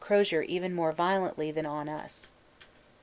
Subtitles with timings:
[0.01, 2.27] Crozier even more violently than on us.